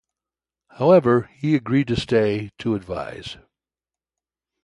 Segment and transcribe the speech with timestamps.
[0.77, 3.37] However, he agreed to stay to advise.